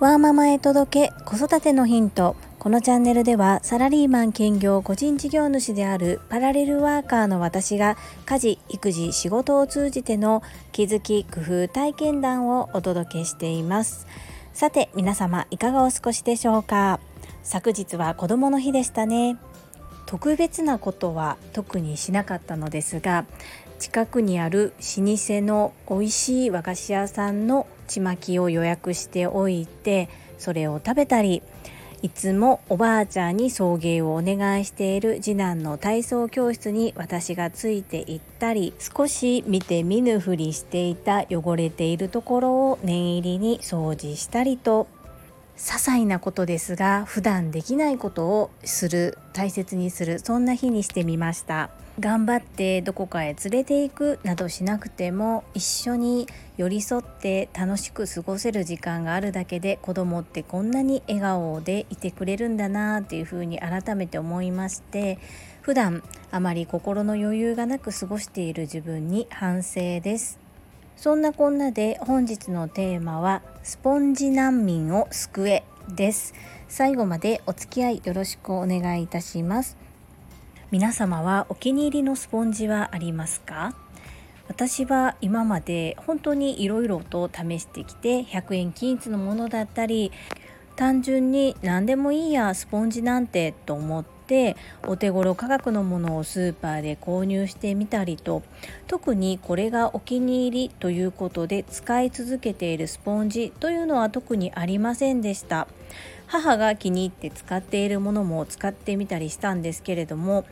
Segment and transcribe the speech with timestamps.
[0.00, 2.34] ワーママへ届け子育てのヒント。
[2.58, 10.42] このチャンネルではサラリーマン兼業個人事業主であるパラレルワーカーの私が家事育児仕事を通じての
[10.72, 14.06] 気づき工夫体験談をお届けしています。
[14.54, 16.98] さて皆様いかがお過ごしでしょうか？
[17.42, 19.36] 昨日は子供の日でしたね。
[20.06, 23.26] 特別なことは特にしなかったのですが
[23.80, 31.42] 近くにある老舗の美味しい和菓子屋さんのちまきを予約しておいてそれを食べたり
[32.02, 44.88] いつもおばあちゃんに送迎をお願いしている次男の体操教室に私がついて行ったり少し見て見ぬふりしていた汚れているところを念入りに掃除したりと
[45.56, 51.70] 些細なことですが普段できないことをする大切にするそんな日にしてみました。
[52.00, 56.26] 頑張ってどこかへ連れて行くなどしなくても一緒に
[56.56, 65.18] 寄り添って楽しく過ごせる時間があるだけで子供ってこんなに笑顔でいてくれるんだなっていうふうに改めて思いまして
[65.60, 70.38] 普段あまり心の余裕がなく過ごしている自分に反省です。
[70.96, 75.64] そんなこんなで本日のテーマはスポンジ難民を救え
[75.94, 76.34] です。
[76.68, 79.76] 最後までお付き合いよろしくお願いいたします。
[80.70, 83.74] 皆様はお気に入りのスポンジはありますか？
[84.46, 90.12] 私は今まで本当にいろいろと試してきて100円均一のものだったり
[90.76, 98.44] 単純に何でもいいやスポンジなんてと思ってお手頃価格のものをスーパーで購入してみたりと
[98.86, 105.66] 特にこれがお気に入りということで使い続けているスポンジというのは特にありませんでした。
[106.30, 110.44] 母が気に入って使っているものも使ってみたりしたんですけれども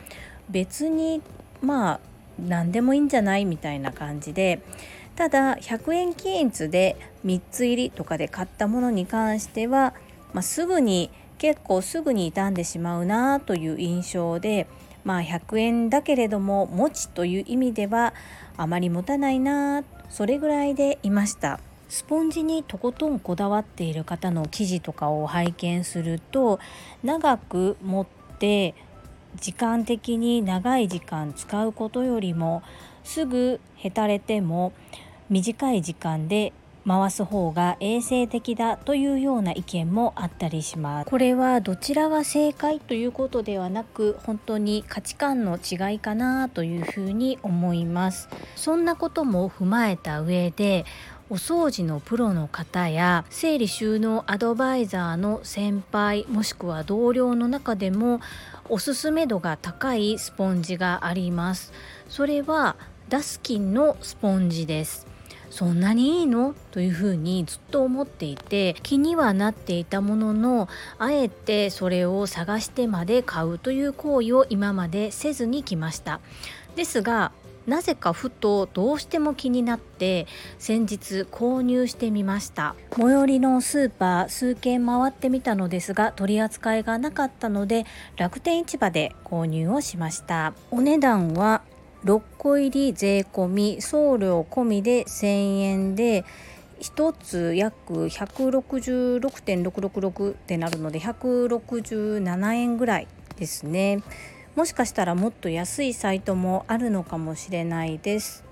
[0.49, 1.21] 別に
[1.61, 1.99] まあ
[2.37, 4.61] 何でもいいんじゃないみたいな感じで
[5.15, 9.93] ただ100円均一で3つ入りとかで買ったものに関しては、
[10.33, 14.67] まあ、すぐに結構すぐに傷んでしまうなという印象で
[15.05, 18.13] まあ100円だけれども持ちという意味では
[18.57, 21.61] あまり持たないなそれぐらいでいました。
[21.89, 26.59] スポンジにとことんこだわっている方の記事とかを拝見すると
[27.03, 28.07] 長く持っ
[28.37, 28.75] て
[29.35, 32.63] 時間的に長い時間使うことよりも
[33.03, 34.71] すぐへたれても
[35.29, 36.53] 短い時間で
[36.87, 41.09] 回す方が衛生的だというような意見もあったりします。
[41.09, 48.29] これはどちらが正解ということではなく本当に価値観の違いかなというふうに思います。
[48.55, 50.85] そんなことも踏まえた上で
[51.31, 58.19] お掃除のプロの方や整理収納アドバイザーの先輩もしくは同僚の中でも
[58.67, 61.71] おすすめ度が高いスポンジがあります。
[62.07, 62.77] それは
[63.09, 65.05] ダスキンのスポンジです。
[65.51, 66.55] そんなにいいの？
[66.71, 70.67] というふうにずっと思っていて気にはなっていたものの
[70.97, 76.21] あえてそれを探してまで買うという行為を今までせずに来ました。
[76.75, 77.31] ですが
[77.67, 80.27] なぜかふとどうしても気になって
[80.57, 82.75] 先日購入してみました。
[82.95, 87.85] 最寄りのスーパー数軒回ってみたのですが取り扱いがなかったので
[88.17, 90.53] 楽天市場で購入をしました。
[90.71, 91.61] お値段は
[92.05, 96.23] 6個入り税込み送料込みで1000円で
[96.79, 104.01] 1つ約166.666ってなるので167円ぐらいですね。
[104.59, 108.43] もしかしたらもっと安いサイトもあるのかもしれないです。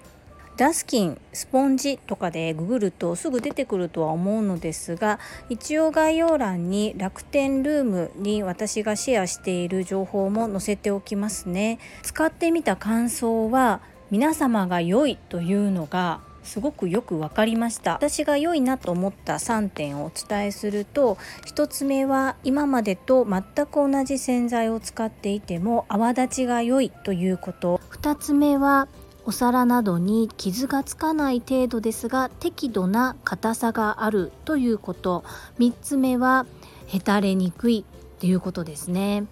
[0.55, 5.19] ダスキンスポンジとかでググるとすぐ出てくるとは思うのですが
[5.49, 11.77] 一応概要欄に楽天ルームに私がシェアしている情報も載せておきますね。
[12.03, 17.91] 使ってみた感想は皆様が良いというのがすごくよく分かりました。
[17.91, 27.79] 私が良いなと思った3点をお伝えすると1つ目は今までと全く同じ洗剤を使っていても泡立ちが良いということ。
[27.91, 28.87] 2つ目は
[29.25, 35.25] お皿などに傷がつかない程度ですが適度な硬さがあるということ。
[35.59, 36.45] 3つ目は
[36.85, 37.83] へたれにくい
[38.19, 39.25] ということですね。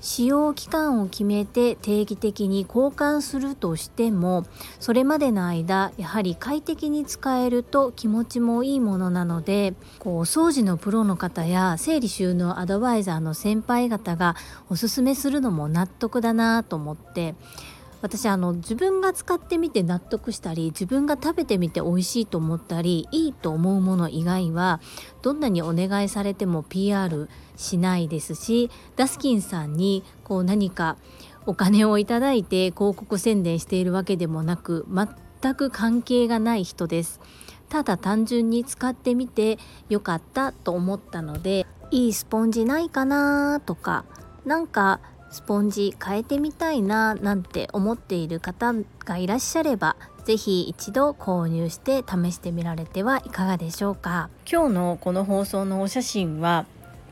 [0.00, 4.46] 使用期間を決めて定期的に交換するとしても
[4.80, 14.36] それまでの間やはり快適に使えると気持ちもいいものなのでこう掃除のプロの方や整理収納アドバイザーの先輩方が
[14.68, 17.34] おすすめするのも納得だなと思って
[18.00, 24.80] 私あの自分が使ってみて納得したり自分が食べてみて美味しいと思ったりいいと思うもの以外は
[25.22, 30.96] どんなにお願いされても PR しないですしダスキンさんにこう何か
[31.46, 34.86] お金をいただいて広告宣伝しているわけでもなく
[35.40, 37.20] 全く関係がない人です。
[37.68, 39.58] ただ単純に使ってみて
[39.88, 44.04] よかったと思ったのでいいスポンジないかなとか
[44.44, 48.72] なんかスポンジ変えてみたいななんて思っている方
[49.04, 54.30] がいらっしゃれば是非一度購入して試してみられてはいかがでしょうか。
[54.50, 56.66] 今日のこの放送のお写真は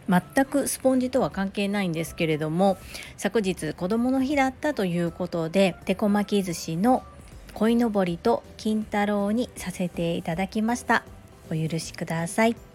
[0.09, 2.79] 全くスポンジとは関係ないんですけれども
[3.17, 7.03] 昨日子どもの日だったということで手こ巻き寿司の
[7.55, 11.05] 鯉のぼりと金太郎にさせていただきました。
[11.51, 12.66] お許しください。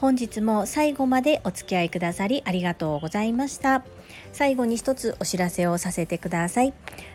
[0.00, 3.84] 本日も最後までお付き合いくださりありがとうございました。
[4.32, 6.72] 最後に一つお知らせをさせてください。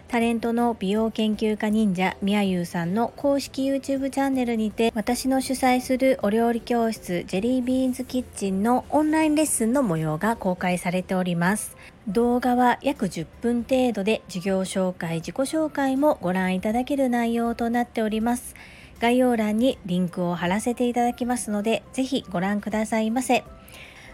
[0.07, 11.75] タレントの美容研究家忍者みやゆうさんの公式 YouTube チャンネルにて私の主催するお料理教室ジェリービーンズキッチンのオンラインレッスンの模様が公開されております。
[12.07, 18.53] 動画は約10分程度で授業紹介自己紹介もご覧いただける内容となっております。
[18.99, 23.43] 概要欄にリンクを貼らせていただきますので、ぜひご覧くださいませ。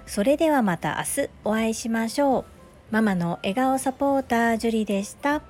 [0.06, 2.46] それではまた明日お会いしましょう。
[2.92, 5.42] ママの笑顔サポータージュリでした。